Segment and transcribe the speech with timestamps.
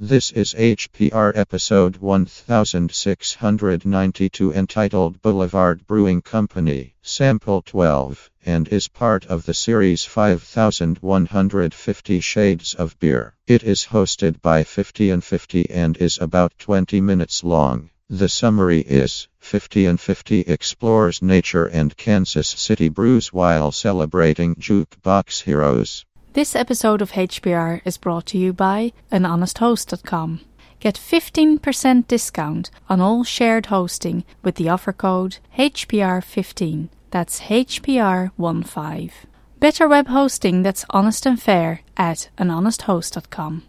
[0.00, 9.46] This is HPR episode 1692 entitled Boulevard Brewing Company, Sample 12, and is part of
[9.46, 13.36] the series 5150 Shades of Beer.
[13.46, 17.90] It is hosted by 50 and 50 and is about 20 minutes long.
[18.10, 25.42] The summary is 50 and 50 explores nature and Kansas City brews while celebrating jukebox
[25.42, 26.04] heroes.
[26.34, 30.40] This episode of HPR is brought to you by anhonesthost.com.
[30.80, 36.88] Get 15% discount on all shared hosting with the offer code HPR15.
[37.12, 39.12] That's HPR15.
[39.60, 43.62] Better web hosting that's honest and fair at anhonesthost.com.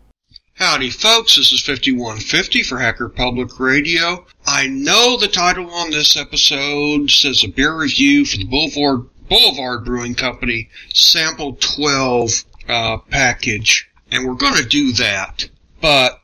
[0.55, 1.35] Howdy, folks.
[1.35, 4.25] This is 5150 for Hacker Public Radio.
[4.47, 9.85] I know the title on this episode says a beer review for the Boulevard Boulevard
[9.85, 15.47] Brewing Company Sample 12 uh, package, and we're going to do that.
[15.81, 16.19] But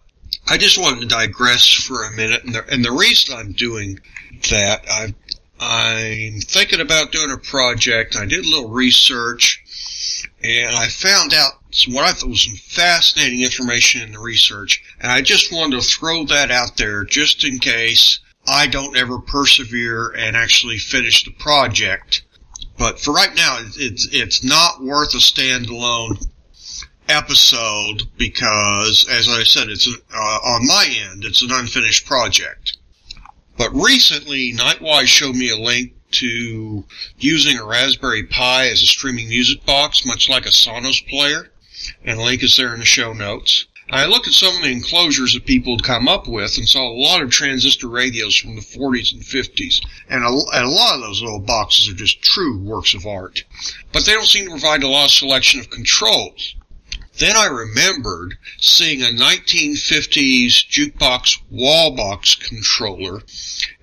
[0.48, 4.00] I just wanted to digress for a minute, and the, and the reason I'm doing
[4.50, 5.14] that, I,
[5.60, 8.16] I'm thinking about doing a project.
[8.16, 9.64] I did a little research,
[10.44, 14.84] and I found out some, what I thought was some fascinating information in the research,
[15.00, 19.20] and I just wanted to throw that out there just in case I don't ever
[19.20, 22.24] persevere and actually finish the project.
[22.82, 26.26] But for right now, it's it's not worth a standalone
[27.08, 32.80] episode because, as I said, it's uh, on my end, it's an unfinished project.
[33.56, 36.84] But recently, Knightwise showed me a link to
[37.20, 41.52] using a Raspberry Pi as a streaming music box, much like a Sonos player,
[42.04, 43.68] and the link is there in the show notes.
[43.94, 46.88] I looked at some of the enclosures that people had come up with and saw
[46.88, 49.86] a lot of transistor radios from the 40s and 50s.
[50.08, 53.44] And a, and a, lot of those little boxes are just true works of art.
[53.92, 56.56] But they don't seem to provide a lot of selection of controls.
[57.18, 63.22] Then I remembered seeing a 1950s jukebox wall box controller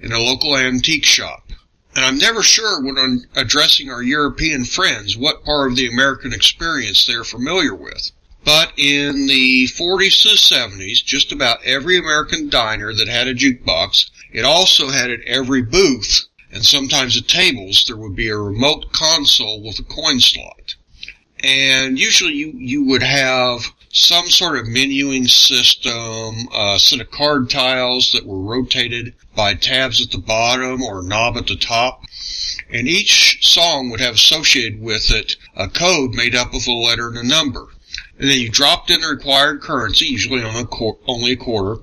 [0.00, 1.52] in a local antique shop.
[1.94, 6.32] And I'm never sure when I'm addressing our European friends what part of the American
[6.32, 8.10] experience they're familiar with.
[8.48, 14.08] But in the 40s to 70s, just about every American diner that had a jukebox,
[14.32, 18.90] it also had at every booth, and sometimes at tables, there would be a remote
[18.90, 20.76] console with a coin slot.
[21.44, 27.50] And usually you, you would have some sort of menuing system, a set of card
[27.50, 32.00] tiles that were rotated by tabs at the bottom or a knob at the top.
[32.72, 37.08] And each song would have associated with it a code made up of a letter
[37.08, 37.68] and a number
[38.18, 41.80] and then you dropped in the required currency, usually on a only a quarter,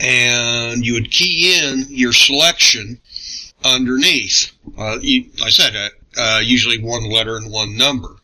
[0.00, 3.00] and you would key in your selection
[3.64, 4.52] underneath.
[4.76, 8.16] Uh, you, I said, uh, uh, usually one letter and one number,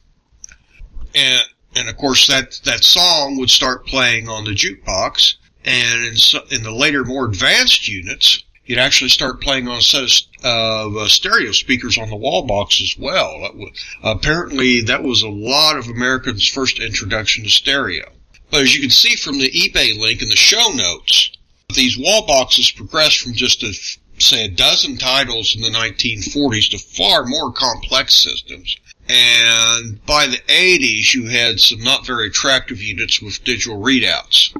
[1.14, 1.42] and
[1.76, 6.40] and of course that that song would start playing on the jukebox, and in, so,
[6.50, 11.08] in the later more advanced units, you'd actually start playing on a set of uh,
[11.08, 13.40] stereo speakers on the wall box as well.
[13.40, 13.70] That
[14.04, 18.12] apparently, that was a lot of Americans' first introduction to stereo.
[18.50, 21.30] But as you can see from the eBay link in the show notes,
[21.74, 23.72] these wall boxes progressed from just a
[24.20, 28.76] say a dozen titles in the 1940s to far more complex systems.
[29.08, 34.54] And by the 80s, you had some not very attractive units with digital readouts.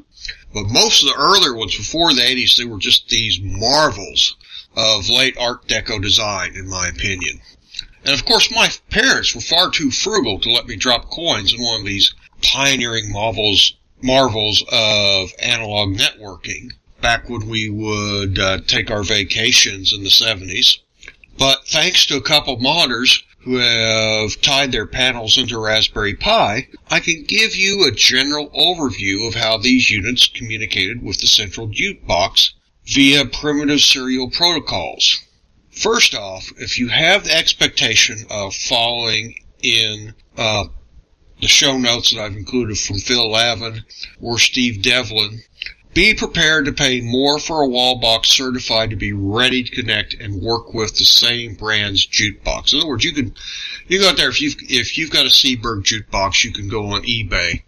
[0.55, 4.35] But most of the earlier ones before the 80s, they were just these marvels
[4.77, 7.41] of late Art Deco design, in my opinion.
[8.05, 11.61] And of course, my parents were far too frugal to let me drop coins in
[11.61, 18.91] one of these pioneering marvels, marvels of analog networking back when we would uh, take
[18.91, 20.79] our vacations in the 70s.
[21.37, 26.69] But thanks to a couple of modders who have tied their panels into Raspberry Pi,
[26.91, 31.69] I can give you a general overview of how these units communicated with the central
[31.69, 32.51] jukebox
[32.85, 35.19] via primitive serial protocols.
[35.71, 40.65] First off, if you have the expectation of following in uh,
[41.41, 43.85] the show notes that I've included from Phil Lavin
[44.21, 45.41] or Steve Devlin,
[45.95, 50.15] be prepared to pay more for a wall box certified to be ready to connect
[50.15, 52.73] and work with the same brand's jukebox.
[52.73, 53.35] In other words, you can
[53.89, 56.87] you go out there if you've if you've got a Seeburg jukebox, you can go
[56.87, 57.63] on eBay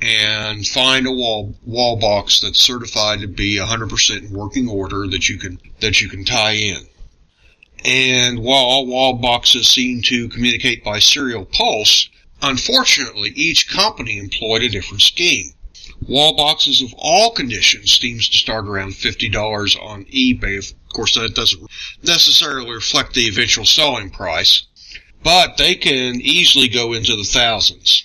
[0.00, 5.28] and find a wall wall box that's certified to be 100% in working order that
[5.28, 6.86] you can that you can tie in.
[7.84, 12.08] And while all wall boxes seem to communicate by serial pulse,
[12.42, 15.52] unfortunately each company employed a different scheme.
[16.06, 20.58] Wall boxes of all conditions seems to start around $50 on eBay.
[20.58, 21.70] Of course, that doesn't
[22.02, 24.64] necessarily reflect the eventual selling price,
[25.22, 28.04] but they can easily go into the thousands.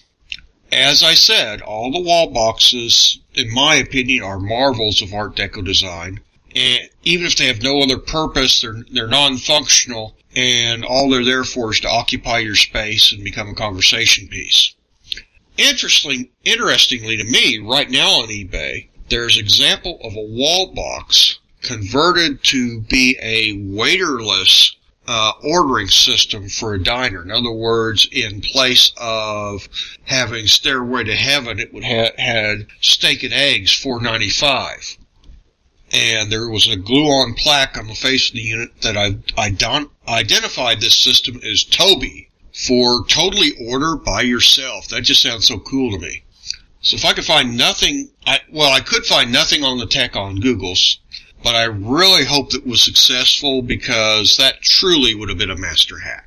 [0.71, 5.63] As I said, all the wall boxes in my opinion, are marvels of Art Deco
[5.63, 6.21] design.
[6.55, 11.43] And even if they have no other purpose, they're, they're non-functional, and all they're there
[11.43, 14.73] for is to occupy your space and become a conversation piece.
[15.57, 22.43] Interesting, interestingly to me, right now on eBay, there's example of a wall box converted
[22.43, 24.75] to be a waiterless
[25.07, 27.21] uh, ordering system for a diner.
[27.21, 29.69] In other words, in place of
[30.03, 34.97] having Stairway to Heaven, it would have had steak and eggs, four ninety five.
[35.91, 39.51] And there was a glue-on plaque on the face of the unit that I, I
[39.51, 44.87] don- identified this system as Toby for totally order by yourself.
[44.87, 46.23] That just sounds so cool to me.
[46.81, 50.15] So if I could find nothing, I, well, I could find nothing on the tech
[50.15, 50.99] on Google's,
[51.43, 55.99] but I really hope it was successful because that truly would have been a master
[55.99, 56.24] hack.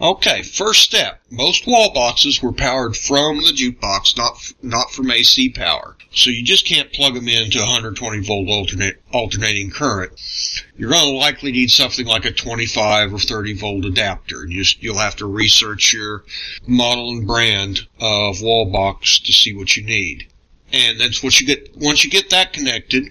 [0.00, 1.20] Okay, first step.
[1.28, 5.96] Most wall boxes were powered from the jukebox, not not from AC power.
[6.12, 10.12] So you just can't plug them into 120 volt alternate, alternating current.
[10.76, 14.46] You're going to likely need something like a 25 or 30 volt adapter.
[14.46, 16.24] You just, you'll have to research your
[16.66, 20.28] model and brand of wall box to see what you need.
[20.72, 23.08] And that's what you get, once you get that connected,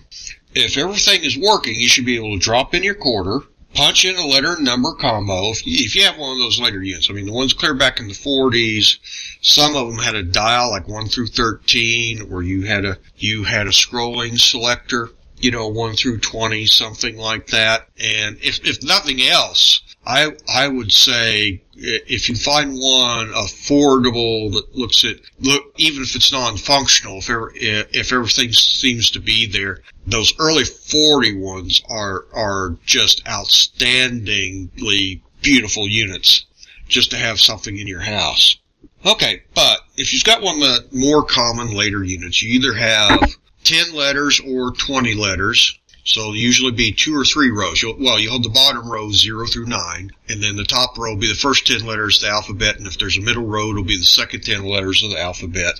[0.53, 3.45] if everything is working, you should be able to drop in your quarter,
[3.77, 5.51] punch in a letter number combo.
[5.51, 7.75] If you, if you have one of those later units, I mean, the ones clear
[7.75, 8.97] back in the 40s,
[9.41, 13.43] some of them had a dial like 1 through 13, or you had a, you
[13.43, 17.87] had a scrolling selector, you know, 1 through 20, something like that.
[17.99, 24.73] And if, if nothing else, I I would say if you find one affordable that
[24.73, 29.81] looks at look even if it's non-functional, if ever, if everything seems to be there,
[30.05, 36.45] those early 40 ones are are just outstandingly beautiful units
[36.87, 38.57] just to have something in your house.
[39.05, 43.93] Okay, but if you've got one the more common later units, you either have 10
[43.93, 45.77] letters or 20 letters
[46.07, 47.81] so usually be two or three rows.
[47.81, 51.11] You'll, well, you hold the bottom row zero through nine, and then the top row
[51.11, 53.71] will be the first ten letters of the alphabet, and if there's a middle row,
[53.71, 55.75] it'll be the second ten letters of the alphabet.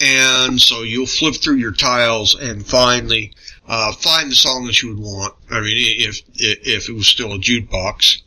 [0.00, 3.34] And so you'll flip through your tiles and finally
[3.68, 5.34] uh, find the song that you would want.
[5.48, 8.22] I mean, if if it was still a jukebox,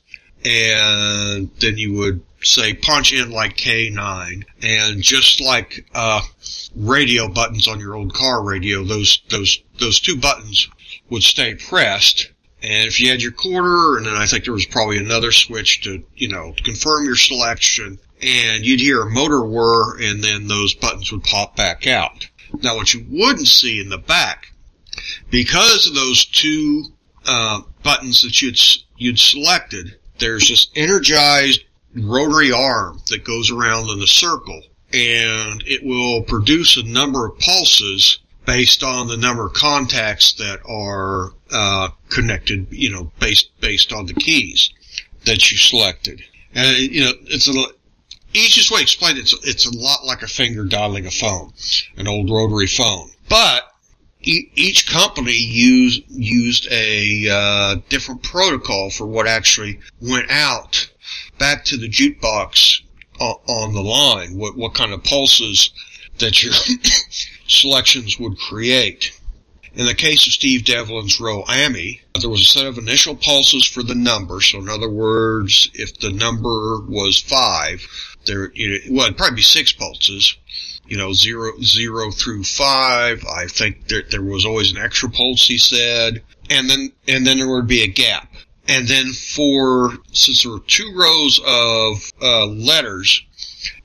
[0.46, 6.22] and then you would say punch in like K9, and just like uh,
[6.78, 10.70] radio buttons on your old car radio, those those those two buttons
[11.10, 12.32] would stay pressed.
[12.62, 15.82] And if you had your quarter, and then I think there was probably another switch
[15.84, 20.74] to, you know, confirm your selection, and you'd hear a motor whir, and then those
[20.74, 22.28] buttons would pop back out.
[22.62, 24.48] Now, what you wouldn't see in the back,
[25.30, 26.84] because of those two
[27.26, 28.60] uh, buttons that you'd
[28.98, 31.64] you'd selected, there's this energized
[31.96, 34.62] rotary arm that goes around in a circle,
[34.92, 38.20] and it will produce a number of pulses
[38.50, 44.08] based on the number of contacts that are uh, connected, you know, based based on
[44.08, 44.72] the keys
[45.26, 46.20] that you selected.
[46.56, 47.54] And you know, it's a
[48.34, 51.54] easiest way to explain it, it's it's a lot like a finger dialing a phone,
[51.96, 53.12] an old rotary phone.
[53.30, 53.72] But
[54.24, 60.90] e- each company used used a uh, different protocol for what actually went out
[61.38, 62.82] back to the jukebox
[63.20, 64.40] on the line.
[64.40, 65.70] What what kind of pulses
[66.18, 66.54] that your
[67.50, 69.12] selections would create.
[69.74, 73.66] In the case of Steve Devlin's Rowe AMI, there was a set of initial pulses
[73.66, 74.42] for the number.
[74.42, 77.86] So in other words, if the number was five,
[78.26, 80.36] there, you know, well, it'd probably be six pulses.
[80.88, 83.24] You know, zero, zero through five.
[83.26, 86.24] I think there, there was always an extra pulse, he said.
[86.50, 88.28] And then, and then there would be a gap.
[88.68, 93.24] And then for, since there were two rows of, uh, letters,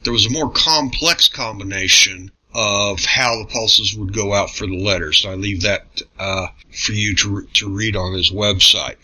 [0.03, 4.79] there was a more complex combination of how the pulses would go out for the
[4.79, 5.27] letters.
[5.27, 8.97] I leave that uh, for you to to read on his website.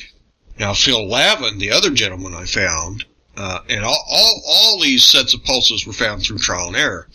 [0.59, 3.05] Now Phil Lavin, the other gentleman I found,
[3.37, 7.09] uh, and all, all all these sets of pulses were found through trial and error.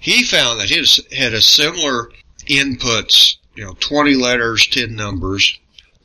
[0.00, 2.10] He found that his had a similar
[2.46, 5.58] inputs, you know, 20 letters, 10 numbers,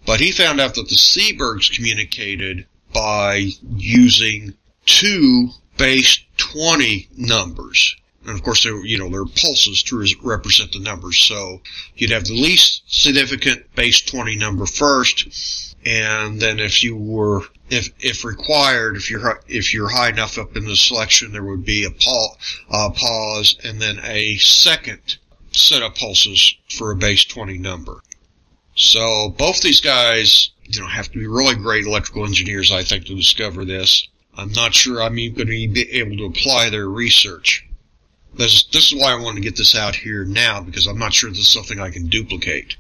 [0.06, 4.56] but he found out that the Seeburgs communicated by using
[4.86, 7.96] two base 20 numbers.
[8.26, 11.20] And of course, there, you know, there are pulses to represent the numbers.
[11.20, 11.62] So
[11.96, 15.76] you'd have the least significant base 20 number first.
[15.86, 20.58] And then if you were, if, if required, if you're, if you're high enough up
[20.58, 25.18] in the selection, there would be a pa pause and then a second
[25.52, 28.02] set of pulses for a base 20 number.
[28.76, 33.06] So both these guys, you know, have to be really great electrical engineers, I think,
[33.06, 34.08] to discover this.
[34.38, 37.66] I'm not sure I'm even going to be able to apply their research.
[38.36, 41.14] This, this is why I wanted to get this out here now because I'm not
[41.14, 42.76] sure this is something I can duplicate.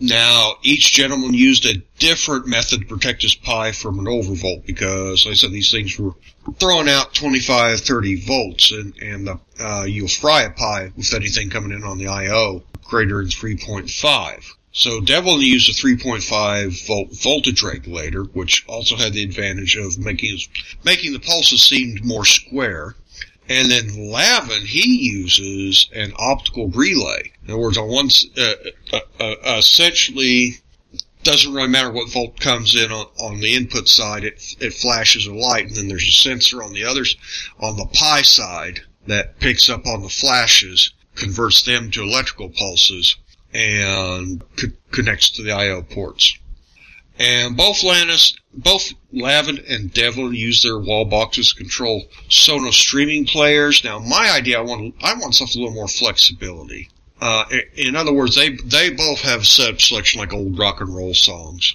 [0.00, 5.26] Now, each gentleman used a different method to protect his Pi from an overvolt because,
[5.26, 6.14] like I said, these things were
[6.60, 11.50] throwing out 25, 30 volts, and, and the, uh, you'll fry a Pi with anything
[11.50, 12.62] coming in on the I.O.
[12.84, 14.44] greater than 3.5.
[14.70, 20.38] So Devlin used a 3.5 volt voltage regulator, which also had the advantage of making
[20.84, 22.94] making the pulses seem more square.
[23.48, 27.32] And then Lavin, he uses an optical relay.
[27.44, 28.54] In other words, on one, uh,
[28.92, 30.58] uh, uh, essentially,
[31.22, 35.26] doesn't really matter what volt comes in on, on the input side, it, it flashes
[35.26, 37.16] a light, and then there's a sensor on the others,
[37.58, 43.16] on the Pi side, that picks up on the flashes, converts them to electrical pulses,
[43.52, 45.82] and co- connects to the I.O.
[45.82, 46.38] ports.
[47.18, 53.26] And both Lannis, both Lavin and Devlin use their wall boxes to control Sonos streaming
[53.26, 53.82] players.
[53.82, 56.88] Now, my idea, I want, I want something a little more flexibility.
[57.20, 57.44] Uh,
[57.74, 61.74] in other words, they, they both have set selection like old rock and roll songs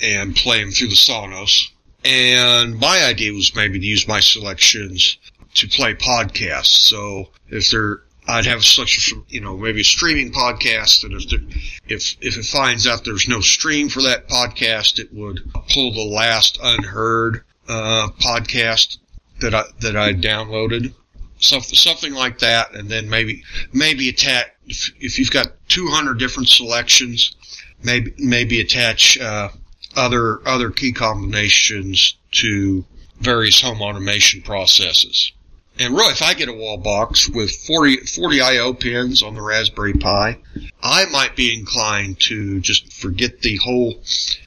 [0.00, 1.68] and play them through the Sonos.
[2.02, 5.18] And my idea was maybe to use my selections
[5.54, 6.88] to play podcasts.
[6.88, 11.28] So if they're I'd have such a, you know, maybe a streaming podcast, and if
[11.28, 11.40] there,
[11.88, 16.10] if if it finds out there's no stream for that podcast, it would pull the
[16.10, 18.98] last unheard uh, podcast
[19.40, 20.94] that I that I downloaded,
[21.38, 26.48] something something like that, and then maybe maybe attach if, if you've got 200 different
[26.48, 27.36] selections,
[27.82, 29.50] maybe maybe attach uh,
[29.96, 32.84] other other key combinations to
[33.20, 35.32] various home automation processes.
[35.78, 38.74] And really, if I get a wall box with 40, 40 I.O.
[38.74, 40.38] pins on the Raspberry Pi,
[40.82, 44.00] I might be inclined to just forget the whole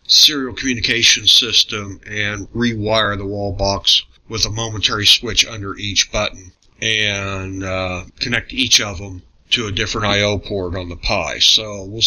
[0.08, 6.54] serial communication system and rewire the wall box with a momentary switch under each button
[6.82, 11.40] and uh, connect each of them to a different I/O port on the Pi.
[11.40, 12.04] So we'll,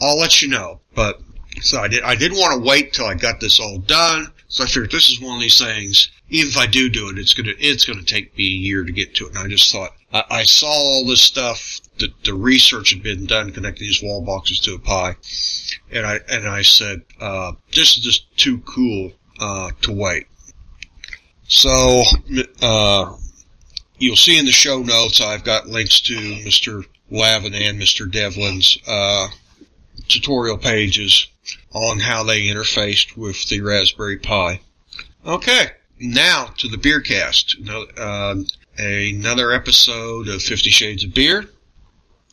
[0.00, 0.80] I'll let you know.
[0.94, 1.20] But
[1.60, 2.02] so I did.
[2.02, 4.32] I didn't want to wait till I got this all done.
[4.48, 7.18] So I figured this is one of these things even if I do do it,
[7.18, 9.30] it's gonna it's gonna take me a year to get to it.
[9.30, 11.80] And I just thought I, I saw all this stuff.
[11.98, 15.16] that the research had been done connecting these wall boxes to a Pi,
[15.90, 20.26] and I and I said uh, this is just too cool uh, to wait.
[21.48, 22.02] So
[22.60, 23.14] uh,
[23.98, 26.84] you'll see in the show notes I've got links to Mr.
[27.08, 28.10] Lavin and Mr.
[28.10, 29.28] Devlin's uh,
[30.08, 31.28] tutorial pages
[31.72, 34.60] on how they interfaced with the Raspberry Pi.
[35.24, 37.56] Okay, now to the beer cast.
[37.96, 38.36] Uh,
[38.78, 41.48] another episode of Fifty Shades of Beer.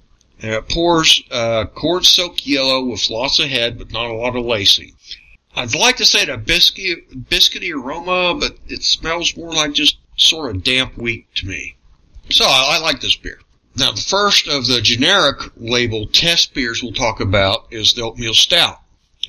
[0.41, 4.35] And it pours uh, corn soaked yellow with lots of head, but not a lot
[4.35, 4.93] of lacing.
[5.55, 10.55] I'd like to say a biscuit, biscuity aroma, but it smells more like just sort
[10.55, 11.75] of damp wheat to me.
[12.31, 13.39] So I, I like this beer.
[13.75, 18.33] Now, the first of the generic label test beers we'll talk about is the Oatmeal
[18.33, 18.79] Stout.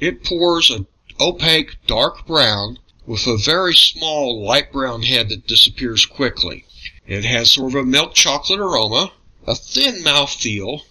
[0.01, 0.87] It pours a
[1.21, 6.65] opaque dark brown with a very small light brown head that disappears quickly.
[7.07, 9.13] It has sort of a milk chocolate aroma,
[9.47, 10.83] a thin mouthfeel,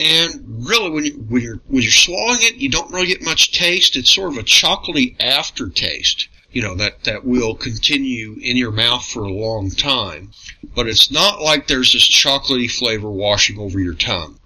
[0.00, 3.52] and really when, you, when you're when you're swallowing it, you don't really get much
[3.52, 3.96] taste.
[3.96, 9.04] It's sort of a chocolatey aftertaste, you know, that, that will continue in your mouth
[9.04, 10.30] for a long time.
[10.74, 14.38] But it's not like there's this chocolatey flavor washing over your tongue.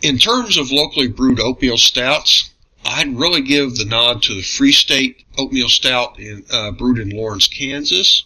[0.00, 2.50] In terms of locally brewed oatmeal stouts,
[2.84, 7.10] I'd really give the nod to the Free State Oatmeal Stout in, uh, brewed in
[7.10, 8.24] Lawrence, Kansas.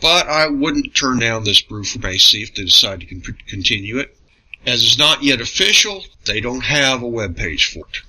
[0.00, 3.98] But I wouldn't turn down this brew for Macy if they decide to con- continue
[3.98, 4.16] it.
[4.66, 8.00] As it's not yet official, they don't have a web page for it.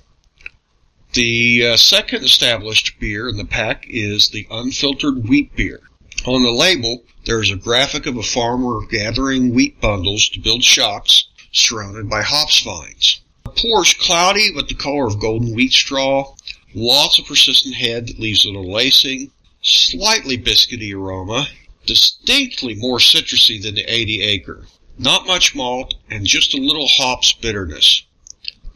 [1.14, 5.80] The uh, second established beer in the pack is the unfiltered wheat beer.
[6.26, 10.62] On the label, there is a graphic of a farmer gathering wheat bundles to build
[10.62, 13.20] shocks surrounded by hops vines.
[13.56, 16.34] Pours cloudy with the color of golden wheat straw,
[16.74, 19.30] lots of persistent head that leaves little lacing,
[19.62, 21.48] slightly biscuity aroma,
[21.86, 24.66] distinctly more citrusy than the 80 acre.
[24.98, 28.02] Not much malt and just a little hops bitterness.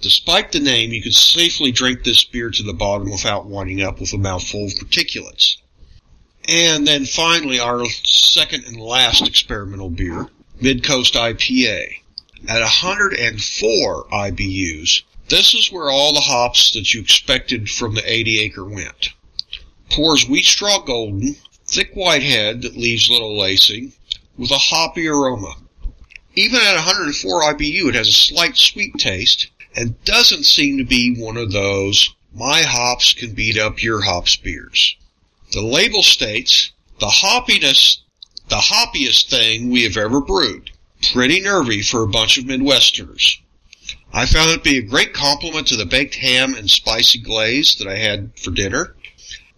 [0.00, 4.00] Despite the name, you can safely drink this beer to the bottom without winding up
[4.00, 5.56] with a mouthful of particulates.
[6.48, 10.28] And then finally, our second and last experimental beer,
[10.60, 12.01] Midcoast IPA.
[12.48, 18.40] At 104 IBUs, this is where all the hops that you expected from the 80
[18.40, 19.10] acre went.
[19.90, 23.92] Pours wheat straw golden, thick white head that leaves little lacing,
[24.36, 25.54] with a hoppy aroma.
[26.34, 29.46] Even at 104 IBU, it has a slight sweet taste,
[29.76, 34.34] and doesn't seem to be one of those my hops can beat up your hops
[34.34, 34.96] beers.
[35.52, 37.98] The label states the hoppiness,
[38.48, 40.70] the hoppiest thing we have ever brewed.
[41.02, 43.38] Pretty nervy for a bunch of Midwesterners.
[44.12, 47.74] I found it to be a great compliment to the baked ham and spicy glaze
[47.76, 48.94] that I had for dinner.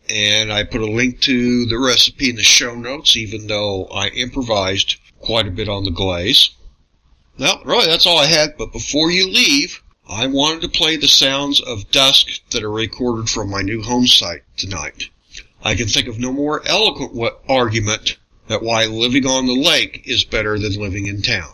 [0.08, 4.08] And I put a link to the recipe in the show notes, even though I
[4.08, 6.50] improvised quite a bit on the glaze.
[7.38, 8.56] Well, really, that's all I had.
[8.56, 13.28] But before you leave, I wanted to play the sounds of dusk that are recorded
[13.28, 15.08] from my new home site tonight.
[15.62, 20.24] I can think of no more eloquent argument that why living on the lake is
[20.24, 21.52] better than living in town.